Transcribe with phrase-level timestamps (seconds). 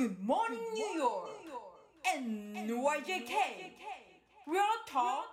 [0.00, 1.28] Good morning, New York!
[2.16, 3.34] NYJK!
[4.48, 5.28] Real Talk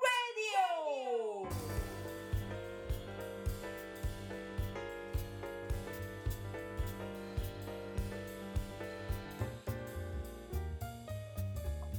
[0.00, 1.46] Radio!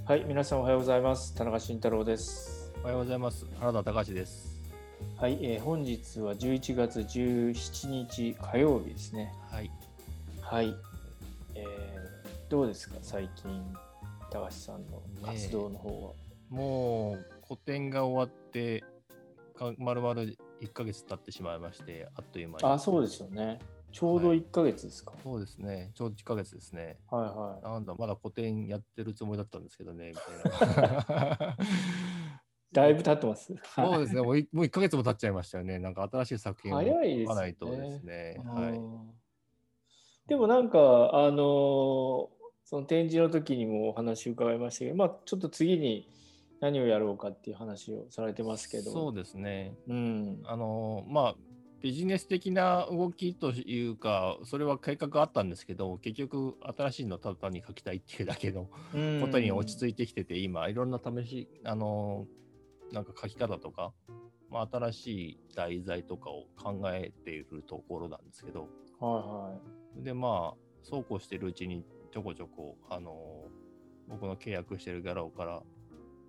[0.07, 1.35] はい、皆さんおはようございます。
[1.35, 2.73] 田中慎太郎です。
[2.81, 3.45] おはようございます。
[3.59, 4.59] 原田隆です。
[5.17, 9.31] はい、えー本日は11月17日火曜日ですね。
[9.51, 9.69] はい。
[10.41, 10.75] はい。
[11.55, 12.01] えー
[12.49, 13.73] どうですか、最近、
[14.29, 16.13] 高橋さんの活動の方は？
[16.49, 18.83] もう個展が終わって、
[19.55, 22.65] かまるまる1ヶ月経ってしまいまして、あっという間に。
[22.65, 23.59] あ、そうですよね。
[23.93, 25.13] ちょうど1ヶ月ですか。
[25.23, 25.91] そうですね。
[25.95, 26.97] ちょうど1ヶ月ですね。
[27.09, 31.57] はい、はい、なんだ、まだ個展やってるつもりだったんですけどね、みたいな。
[32.73, 33.53] だいぶ経ってます。
[33.75, 34.21] そうですね。
[34.21, 35.79] もういもう1ヶ月も経っちゃいましたよね。
[35.79, 36.85] なんか新しい作品を書
[37.27, 38.41] かないとですね。
[38.45, 38.81] あはい。
[40.35, 40.77] ーでもなんか、
[41.13, 46.07] あのーその展示の時にもお話伺いましたけど、まあ、ちょっと次に
[46.61, 48.93] 何をやろうかっていう話をされてますけど。
[48.93, 49.75] そうですね。
[49.89, 50.41] うん。
[50.45, 51.35] あのまあ
[51.81, 58.69] ビジネス的な動きというか、それは計画あったんですけど、結局、新しいのをただ単に書きたいっていうだけの
[59.19, 62.27] ことに落ち着いてきてて、今、いろんな試し、あの
[62.91, 63.93] なんか書き方とか、
[64.51, 68.69] まあ、新しい題材とかを考えているところなんですけど、
[69.05, 69.59] は
[69.97, 73.45] で、まあ、そうこうしてるうちに、ちょこちょこ、あの
[74.07, 75.61] 僕の契約してるギャラオから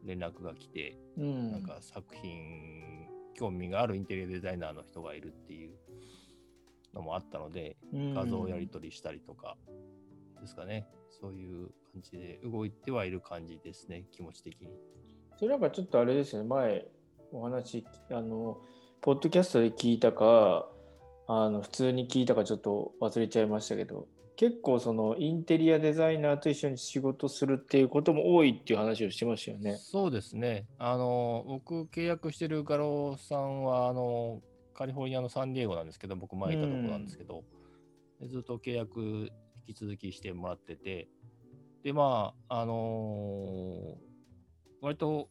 [0.04, 1.30] 連絡が来て、いはい。
[1.30, 1.52] うん。
[1.52, 5.74] なんか作品、興味があるインテリアデザイナーの人がいるっていう
[6.94, 9.56] のもあったので、うん画像をやり取りしたりとか
[10.40, 14.68] ですかね、そういう感じで動いてはいる感じですね、気持ち的に。
[15.36, 16.86] それなんかちょっとあれですね、前
[17.32, 18.58] お話、あの、
[19.00, 20.68] ポッドキャストで聞いたか、
[21.26, 29.76] あの普通に聞いたかちょっと忘れちゃいましたけど、結構そのインテリアデザイナーと一緒に仕事するっていうことも多いっていう話をしてましたよね。
[29.76, 34.42] そうですね、あの僕、契約してる画廊さんはあの
[34.74, 37.44] カリフォルニアのサンディエゴなんですけど、僕、前いたとこなんですけど、
[38.20, 39.00] でずっと契約
[39.68, 41.08] 引き続きしてもらってて、
[41.84, 43.96] で、まあ、あの
[44.80, 45.28] 割と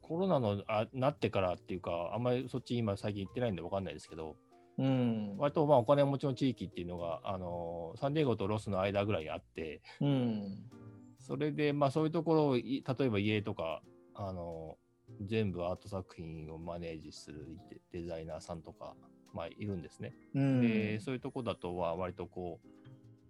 [0.00, 4.36] コロナのあなってからっていうか、あんまりそっち今最近行ってないんで分かんないですけど、
[4.78, 5.36] うん。
[5.38, 10.70] 割とまあお金持ちの地域っていうのが、あのサンディエゴとロスの間ぐらいにあって、うん。
[11.18, 13.82] それでまあそういうところをい、例えば家とか、
[14.14, 14.76] あの
[15.22, 17.58] 全部アート作品をマネージする
[17.92, 18.94] デデザイナーさんとか、
[19.32, 20.14] まあ、いるんですね。
[20.34, 20.60] うん。
[20.60, 22.68] で、そういうとこだとは割とこう、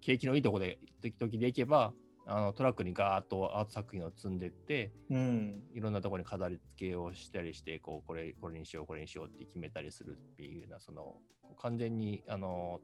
[0.01, 1.93] 景気のいいとこで、時々で行けば、
[2.27, 5.63] あのトラックにガーッとアート作品を積んでって、うん。
[5.75, 11.17] いろんなところに飾り付けをしたりして、こうこれこれにしよう、これにしようって決めたりするっていうような、その
[11.59, 12.81] 完全にあの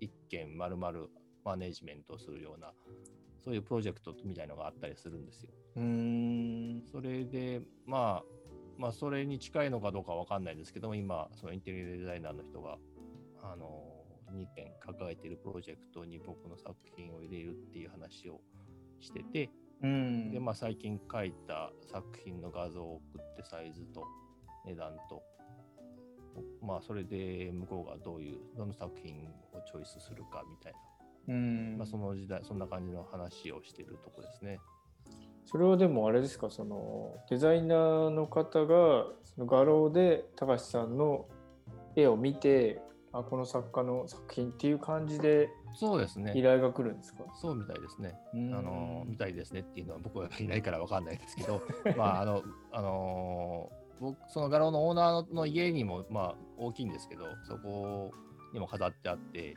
[0.00, 0.92] 一軒丸々
[1.44, 2.72] マネジメントをするような、
[3.44, 5.50] そういうプロジェクトみたいのがあったりするんですよ。
[5.76, 6.82] うん。
[6.90, 8.24] それで、まあ、
[8.78, 12.78] まあ、それに近いのかどうかわかんないですけども、今、そのインテリアデザイナーの人が、
[13.42, 13.82] あの、
[14.32, 18.40] 2件抱えているプロジェクトに僕の作品を入れるっていう話を
[19.00, 19.50] してて、
[19.82, 20.30] うん。
[20.30, 24.04] で、まあ、最近書いた作品の画像を送って、サイズと
[24.66, 25.22] 値段と、
[26.62, 29.14] まあ、それで向こうがどういう、どの作品
[29.52, 30.72] をチョイスするかみたい
[31.28, 34.60] うんな、まあ、その時代、そんな感じの話をしてるとこですね。
[35.46, 41.26] それはでもあれですかそのデザイナーの方がその画廊で高橋さんの
[41.96, 42.80] 絵を見て
[43.12, 46.32] あこの作家の作品っていう感じでそうですね。
[46.36, 48.14] 依頼が来るんですか、そうみたいですね。
[48.34, 51.62] うんあのみたいですねっていうのは僕はいないからわかんないですけど、
[51.96, 53.70] まああのあの
[54.00, 58.12] 僕その画廊のオーナーの家にもまあ大きいんですけど、そこ
[58.52, 59.54] にも飾ってあって、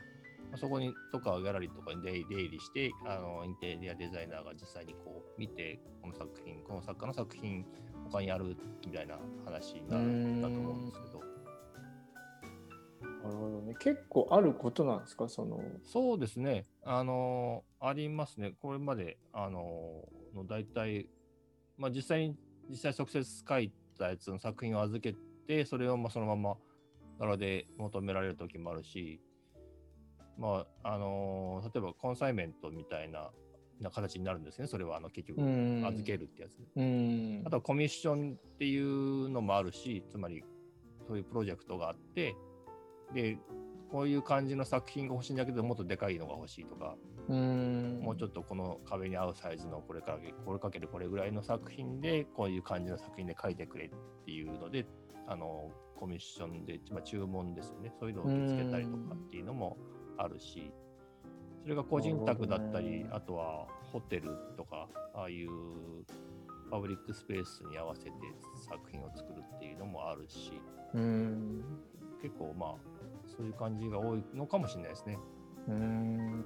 [0.50, 7.64] まあそこにとかギャラリーとかに出入りして、あのインテリアデザイナーが実際にこう見て、この作品、この作家の作品
[8.10, 11.13] 他にあるみたいな話になるんだと思うんですけど。
[13.24, 15.28] なるほどね結構あることなんですか？
[15.28, 16.66] そのそうですね。
[16.82, 18.52] あのありますね。
[18.60, 20.02] これまで、あの
[20.34, 21.08] の大体、
[21.78, 22.36] まあ、実際に、
[22.70, 25.14] 実際直接書いたやつの作品を預け
[25.46, 26.56] て、それをまあそのまま
[27.18, 29.20] 柄で求められる時もあるし、
[30.36, 33.30] まあ、あの例えばコンサイメントみたいな
[33.80, 34.66] な形になるんですね。
[34.66, 36.58] それはあの結局、うん預けるってやつ。
[36.76, 40.42] うんあとはコミッションっていうのもあるし、つまり
[41.06, 42.34] そういうプロジェクトがあって、
[43.14, 43.38] で、
[43.90, 46.96] こういう感じの作品が欲しいんだけど、もっとでかいのが欲しいとか、
[47.28, 48.00] うん。
[48.02, 53.90] もうちょっとこの壁に合うサイズのこれかけこれかけるこれぐらいの作品で、こういう感じの作品で描いてくれっ
[54.24, 54.86] ていうので、
[55.26, 59.78] あのコミッションで、まあ、注文ですよね、そういうのを受け付けたりとかっていうのも
[60.18, 60.72] あるし、
[61.62, 63.08] それが個人宅だったり、ね。
[63.10, 65.48] あとはホテルとか、ああいう
[66.70, 68.10] パブリックスペースに合わせて
[68.68, 70.60] 作品を作るっていうのもあるし、
[70.94, 71.64] うん。
[72.20, 72.74] 結構まあ、
[73.36, 75.18] そういう感じが多いのかもしれないですね。
[75.68, 76.44] うん。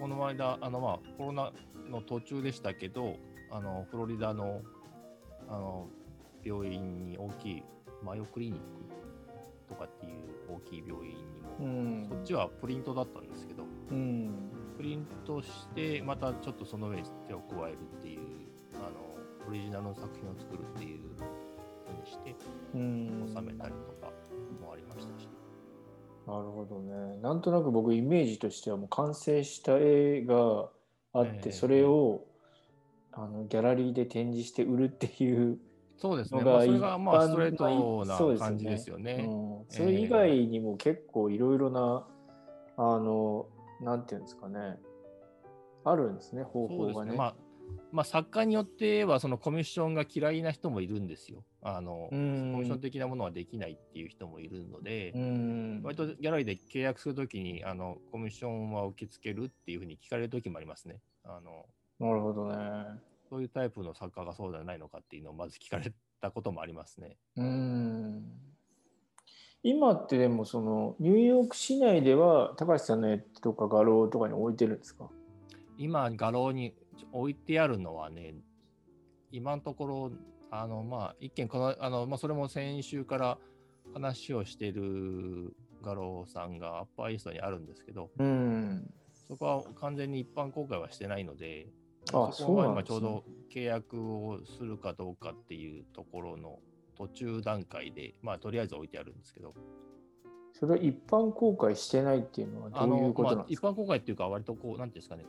[0.00, 1.52] この間、あのまあコロナ
[1.88, 3.16] の途中でしたけど、
[3.50, 4.62] あのフロリダの
[5.48, 5.88] あの
[6.44, 7.62] 病院に大きい
[8.02, 8.64] マヨクリニック
[9.68, 10.12] とかっていう
[10.48, 14.30] 大きい病院にも、うんそっちはプリントだったんですけど、うん。
[14.76, 18.20] プリントして、またちょっとその上に手を加えるっていう、
[18.74, 22.34] あのオリジナルの作品を作るっていうふうにして、
[22.74, 23.32] うん。
[23.34, 24.12] 収めたりとか
[24.60, 25.28] もありましたし。
[26.26, 27.18] なるほどね。
[27.22, 30.68] なんとなく僕イメージとしてはもう完成した絵が
[31.12, 32.24] あって、ええそれを
[33.12, 35.58] あのギャラリーで展示して売るっていう、
[35.98, 39.26] そうですね、のがまあ、それがまあ一般ストレートな感じですよね。
[39.28, 42.06] うん、それ以外にも結構いろいろな、
[42.76, 43.46] あの、
[43.80, 44.78] なんていうんですかね、
[45.84, 46.68] あるんですね、方。
[46.68, 47.16] 法がね。
[47.16, 47.36] まあ、
[47.92, 51.44] まあ、作家によっては、そのコミッションが嫌いな人もいるんですよ。
[51.62, 55.80] あの、うんコミッション的なものはできないっていう人もいるので、うん。
[55.82, 61.00] 割とギャラリーで契約するときにあの、コミッションは受け付けるっていうふうに聞かれるときもありますね。
[61.24, 61.64] あの
[61.98, 62.56] なるほどね。
[63.30, 67.16] そういうタイプの作家がそうじゃないのかっていうのをまず聞かれたこともありますね。
[67.36, 68.24] うん。
[69.62, 75.08] 今ってでもそのニューヨーク市内では高橋さんの絵とか画廊とかに置いてるんですか？
[75.78, 76.72] 今、画廊に
[77.12, 78.34] 置いてあるのはね、
[79.32, 80.12] 今のところ、
[80.50, 83.38] あの、まあ、一見この、あの、まあ、それも先週から
[83.92, 88.90] 話をしている画廊さんがアッパーイーストにあるんですけど、うん。
[89.28, 91.66] そこは完全に一般公開はしてないので、
[92.12, 96.60] あそこは今ちょうど契約をするかどうかっていうところの
[96.96, 99.54] 途中段階で、まあ、とりあえず置いてあるんですけど、
[100.58, 105.26] それは一般公開してないっていうのはどういうことまあなんですか、一般公開っていうか、割とこう、なんていうんですかね、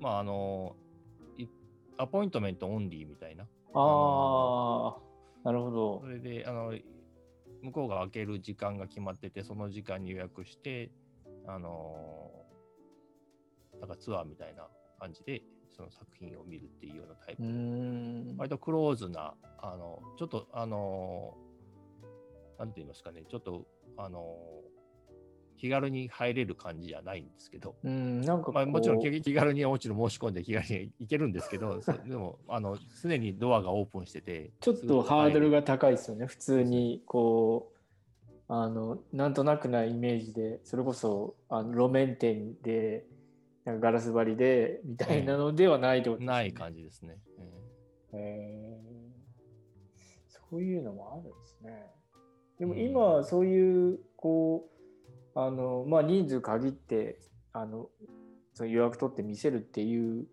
[0.00, 0.91] まあ、あの、い
[1.98, 3.44] アポイントメントオンリーみたいな。
[3.74, 5.00] ああ、
[5.44, 6.06] なるほどそ。
[6.06, 6.74] れで、あの、
[7.62, 10.90] 向こうが開ける時間が決まってて、その時間に予約して、
[11.46, 12.30] あの、
[13.80, 14.68] なんかツアーみたいな
[14.98, 15.42] 感じで、
[15.76, 18.36] その作品を見るっていうようなタイプうーん。
[18.36, 21.34] 割とクローズな、あの、ちょっと、あの、
[22.58, 23.66] なんて言いますかね、ちょっと、
[23.96, 24.36] あの、
[25.62, 35.60] 気軽に入れる感じじゃないんですけど、うん、なんかまあ、もちろん気気軽にもちろん申し込んで気軽に行けるんですけど、 そでも、あの、常にドアがオープンしてて、ちょっとハードルが。
[35.60, 36.26] が高いですよね。
[36.26, 37.70] 普通にこ
[38.48, 43.06] う、あの、なんとなくなイメージで、それこそあの路面店で、
[43.64, 46.32] なんかガラス張りでみたいなのではないってことですね。
[46.32, 47.18] ない感じですね。
[48.14, 48.92] えへー
[50.50, 51.86] そういうのもあるんですね。
[52.58, 54.71] でもうん今、そういう、こう、
[55.34, 57.18] あの、まあ、人数限って、
[57.52, 57.88] あの、
[58.54, 60.26] その予約取って見せるっていう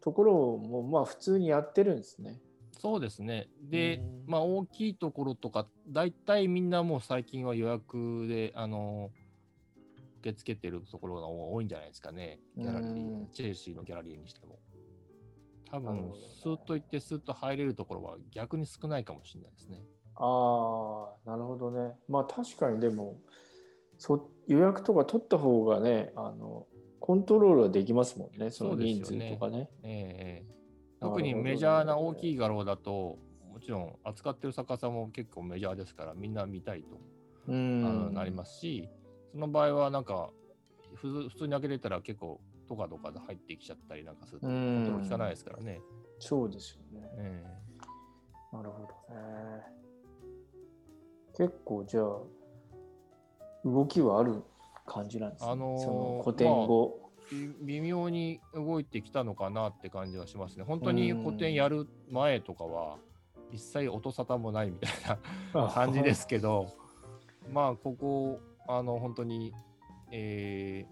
[0.00, 2.40] ところも、まあ、普通にやってるんですね。
[2.76, 3.48] ーそうですね。
[3.60, 9.10] でうん、まあ、大きいところとか、大体みんなもう最近は予約で、あの、
[10.20, 12.38] 受け付けてるところが多いんじゃないですかね。
[12.56, 14.58] ギャラリーうん、チェルシーのギャラリーにしても。
[15.70, 19.82] 多分スーッと行ってスーッと入れるところは逆に少ないかもしれないですね。
[20.16, 21.94] ああ、なるほどね。
[22.08, 23.18] まあ確かにでも
[23.98, 26.66] そ予約とか取った方がね、あの
[27.00, 29.70] コントロールはできますもんね、その人数とかね。
[29.82, 30.58] ええ
[31.00, 33.18] なるほどね特にメジャーな大きい画廊だと、
[33.52, 37.00] もちろん扱ってる作家さんも結構メジャーですから、みんな見たいと、
[37.48, 37.54] うあ
[37.92, 38.14] のん。
[38.14, 38.88] なりますし、
[39.32, 40.30] その場合はなんか、
[40.94, 45.80] ふ普通に開けれたら結構、とかとかで入ってきちゃったりなんかすると、うコントロールん効かないですからね。
[46.18, 47.08] そうですよね。
[47.16, 47.44] え
[48.52, 49.62] なるほどね。
[51.36, 52.04] 結構じゃあ
[53.72, 54.42] 動きはある
[54.86, 55.50] 感じなんですね。
[55.50, 57.00] あのーその古典語。
[57.02, 60.64] えび微妙に動いてきたのかなって感じはしますね。
[60.64, 62.96] 本当に古典やる前とかは、
[63.52, 64.92] 一切音沙汰もないみたい
[65.54, 66.74] な感じですけど、
[67.52, 69.52] まあ、ここ、あの、本当に、
[70.10, 70.86] え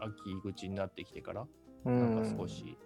[0.00, 1.46] ー、秋口になってきてから、
[1.86, 2.14] うん。
[2.14, 2.76] なんか少し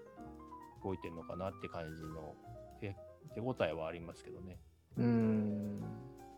[0.84, 2.34] 動いてるのかなって感じの
[2.80, 2.96] 手
[3.34, 4.58] 手応えはありますけどね。
[4.98, 5.82] うん。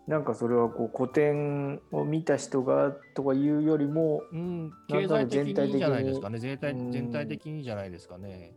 [0.06, 6.38] なんかそれはこう古典を見た人がとかいうよりも、うん、経済的く全体的ににじゃないですかね。
[6.38, 8.54] 全体うん全体的にじゃないですかね。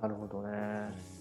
[0.00, 0.48] なるほどね。
[1.12, 1.18] うん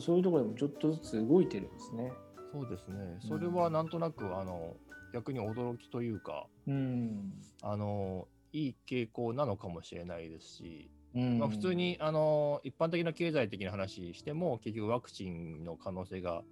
[0.00, 2.12] そういうところでもちょっとずつ動いてるんですね。
[2.52, 3.18] そうですね。
[3.20, 4.74] それはなんとなく、あの、
[5.12, 7.32] 逆に驚きというか、うん。
[7.62, 16.42] あの、いい傾向なのかもしれないですし、うんまあ、普通にあの一般的な経済的な話しても、結局ワクチンの可能性が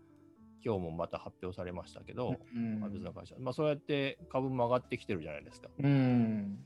[0.65, 5.69] 今日もまた発表されましたけど、うんまあ別の会社、まあ、そうやって株も上がってきてるじゃないですか。
[5.79, 6.59] うん。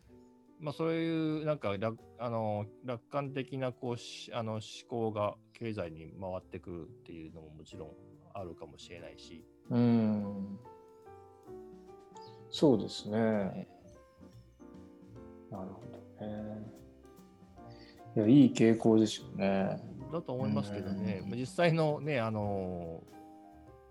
[0.60, 7.90] まあ、そういうなんか楽あの楽観的なこうしあの思考が経済に回ってくるっていうのももちろん
[8.32, 10.58] あるかもしれないし、うん。
[12.50, 13.68] そうですね。
[15.50, 15.82] なるほ
[16.20, 16.84] どね。
[18.16, 19.80] いや、いい傾向ですよね。
[20.12, 23.02] だと思いますけどね、実際のね、あの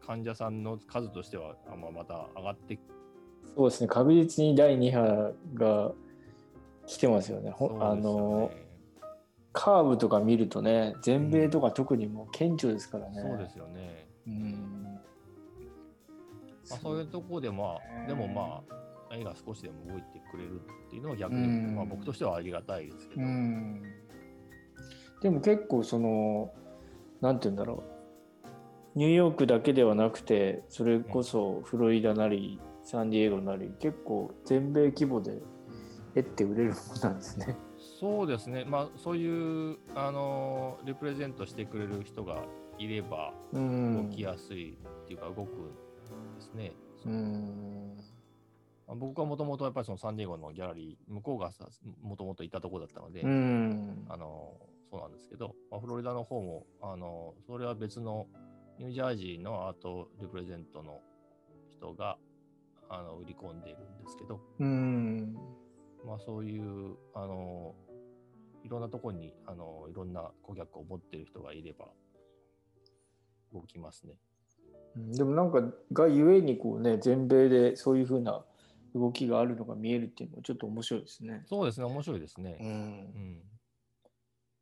[0.05, 2.77] 患者さんの数としては、あまあ、また上がって
[3.55, 3.87] そうですね。
[3.87, 5.91] 確実に第2波が
[6.85, 7.49] 来てますよね。
[7.49, 8.51] よねあの、
[9.51, 13.21] カーブとか見るとね、全米とか特にもう顕著ですからね。
[13.21, 14.07] そうですよね。
[14.27, 14.99] うん。
[16.69, 23.83] まあ、そういうところで、まあ、でもまあ、何が少しでも動いてくれるっていうのは逆に、うんまあ、僕としてはありがたいですけど、うん
[25.21, 26.51] でも結構その
[27.21, 27.92] なんて言うんだろう
[28.95, 35.41] ニューヨークだけではなくてそれこそフロリダなりサンディエゴなり結構全米規模で
[36.15, 37.57] えって売れるものなんですね。
[37.99, 42.43] そうですね、まあ、そういう、あのリプレゼントしてくれる人が
[42.77, 46.73] いれば、う動んきやすいっていうか、動くんですね。
[47.05, 47.09] う。
[47.09, 47.97] ん。
[48.87, 51.65] まあ僕はもともとやっぱりそのサンディエゴのギャラリー、向こうがさ
[52.01, 54.05] もともといたところだったので、うん。
[54.09, 54.53] あの
[54.91, 58.27] そうなんですけど、まあ、フロリダの方もあのそれは別の
[58.79, 60.99] ニュージャージーのアートリプレゼントの
[61.69, 62.17] 人が
[62.89, 65.35] あの売り込んでいるんですけど、うん
[66.05, 67.75] まあ、そういうあの
[68.63, 71.87] いろんなところにあのいろんな顧客を持っている人がいれば
[73.53, 74.13] 動きますね。
[74.95, 75.61] でもなんか
[75.91, 78.43] がゆえにこうね全米でそういうふうな
[78.95, 81.43] 動きがあるのが見えるっていうのはちょっと面白いですね。
[81.47, 82.51] そうですね、面白いですうね。
[82.51, 83.41] んうん、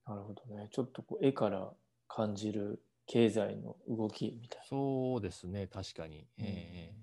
[0.07, 0.69] なるほどね。
[0.71, 1.69] ちょっとこう絵から
[2.07, 6.25] 感じる経済の動きみたいそうですね、確かに。
[6.39, 6.93] うんえ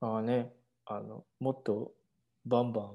[0.00, 0.08] な。
[0.08, 0.52] まあね、
[0.84, 1.92] あのもっと
[2.44, 2.90] バンバ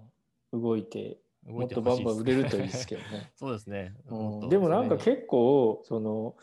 [0.54, 3.32] ン動いて、ーもっとバンバン売れるといいですけどね。
[3.40, 3.96] そうですね。
[4.10, 6.36] うん、でもなんか結構その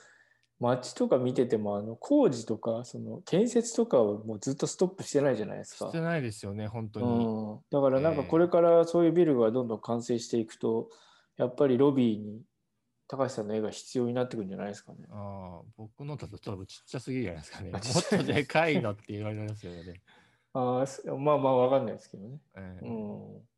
[0.59, 5.89] 街とか見ててもあの工事とかその建設とかをもうずっとストップしてないじゃないですか。
[5.89, 7.27] してないですよね、本当に。
[7.27, 10.89] うん、だからなんかこれからそういうビルがどんどん完成していくと、
[11.37, 12.41] やっぱりロビーに
[13.11, 14.99] 高橋さんの絵が必要になってくるんじゃないですかね。
[15.11, 17.71] ああ、僕のだとちょっとちっちゃすぎるじゃないですかね。
[17.75, 20.01] もっとでかいのって言われますよね。
[20.55, 22.41] あーすまあまあわかんないですけどね。
[22.57, 23.49] ええうん。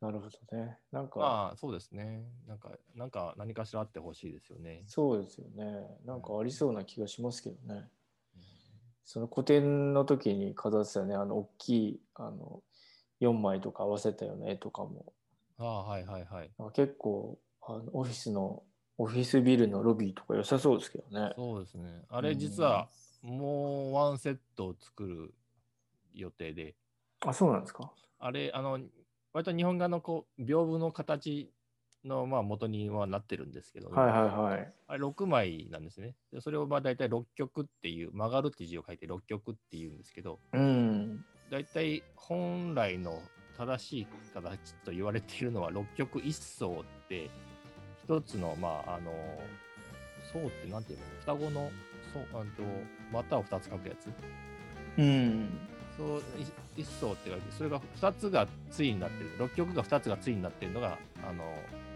[0.00, 0.80] なるほどね。
[0.90, 2.28] なんか、まあ、そうですね。
[2.48, 4.82] なんか、なんか何かしらあってほしいですよね。
[4.86, 5.64] そうですよね。
[6.04, 7.88] なんかありそうな気がしますけどね。
[9.04, 12.62] その個展の時に飾ってたね、あの大きいあの
[13.20, 15.14] 4枚とか合わせたような絵とかも、
[15.56, 16.50] ああ、はいはいはい。
[16.74, 18.62] 結構あのオフィスの、
[18.98, 21.32] オフィスビルのロビーとか良さそうですけどね。
[21.36, 22.02] そうですね。
[22.08, 22.88] あれ、実は
[23.22, 25.34] もうワンセットを作る
[26.14, 26.74] 予定で、
[27.20, 27.92] あ、そうなんですか？
[28.18, 28.80] あれ、あの、
[29.32, 31.52] 割と日本画のこう屏風の形
[32.04, 34.72] のまあ元にはなってるんですけど、はいはいはい。
[34.88, 36.16] あれ6枚なんですね。
[36.32, 41.24] でそれをまあ大体6曲っていう、曲がるって字を書いて6曲っていうんですけど、うん。
[41.50, 43.22] 大体本来の
[43.56, 47.30] 正しい形と言われているのは6曲一層って、
[48.08, 49.12] 一つの、まあ、あの、
[50.32, 51.04] 層ってなんていうの？
[51.20, 51.70] 双子の
[52.32, 52.62] 層、あと、
[53.12, 54.08] 股を2つ書くやつ？
[54.98, 55.50] うん。
[55.94, 56.22] そうい
[56.80, 60.96] 一層って言われて、それが2つが対になってる、6曲が2つが対になってるのが、
[61.28, 61.44] あの、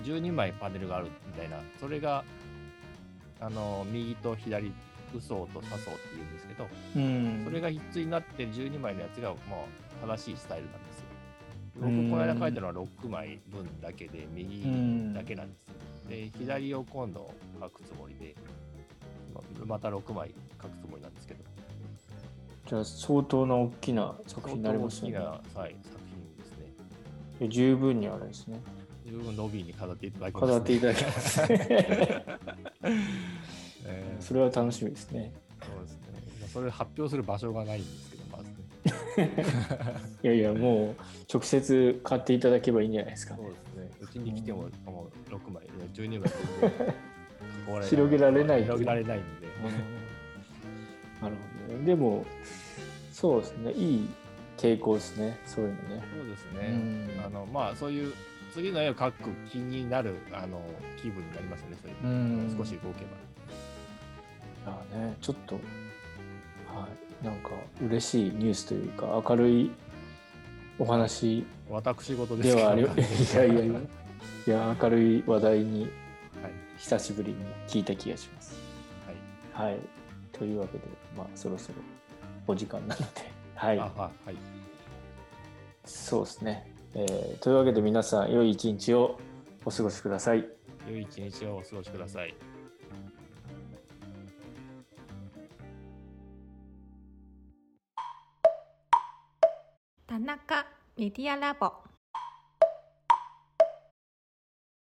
[0.05, 2.25] 12枚パネルがあるみたいな、それが、
[3.41, 4.71] あの、右と左、
[5.15, 7.43] 右層と左層って言うんですけど、うん。
[7.45, 9.37] それが一対になってる12枚のやつが、も
[10.05, 11.12] う正しいスタイルなんですよ。
[11.81, 14.63] うん僕、この間書いたのは6枚分だけで、右
[15.15, 15.75] だけなんですよ。
[16.09, 18.35] で、左を今度書くつもりで、
[19.35, 21.41] ままた6枚書くつもりなんですけど、
[22.69, 25.19] じゃあ相当な大きな作品になりますよね。
[25.19, 26.67] 大きな、はい、作品ですね。
[27.41, 28.61] いや十分にあれですね。
[29.07, 31.41] 十分ロビーに飾っていただきます、飾っていただきます。
[33.85, 35.33] えーそれは楽しみですね。
[35.61, 36.49] そうですね。
[36.53, 38.12] それ発表する場所がないんです。
[40.23, 40.97] いやいや、もう
[41.33, 43.51] 直接買っていただけばいいんじゃないですかそうね。
[43.53, 43.91] ですね。
[44.01, 49.47] うちに来ても、もう6枚、いや12枚広げられない広げられないんで。
[51.21, 51.35] なる
[51.69, 51.85] ほどね。
[51.87, 52.25] でも、
[53.13, 53.73] そうですね。
[53.73, 54.09] いい
[54.57, 55.39] 傾向ですね。
[55.47, 56.03] そういうのね。
[56.17, 56.69] そうですうね。
[56.71, 58.13] んあの、まあ、そういう
[58.53, 60.61] 次の絵を描く気になるあの
[61.01, 61.77] 気分になりますよね。
[61.83, 62.09] そういうう
[62.53, 63.05] ん少し動け
[64.65, 64.73] ば。
[64.73, 65.59] あね、ちょっと、
[66.75, 66.89] は
[67.23, 67.51] い、なんか
[67.81, 69.71] 嬉しいニュースというか、明るい
[70.79, 72.99] お話私事ですはあり、い はい
[73.35, 73.81] やいやいや、
[74.47, 75.83] いや、明るい話題に
[76.43, 76.53] はい。
[76.79, 77.37] 久しぶりに
[77.69, 78.57] 聞いた気がします。
[79.53, 79.79] はい。
[80.33, 80.85] というわけで、
[81.17, 81.75] まあ、そろそろ
[82.47, 83.07] お時間なので、
[83.55, 83.79] はい。
[83.79, 84.37] はい。
[85.85, 86.73] そうですね。
[86.95, 89.19] えーというわけで皆さん良い一日を
[89.65, 90.47] お過ごしください。
[90.89, 92.35] 良い一日をお過ごしください。
[100.97, 101.73] 田中メディアラボ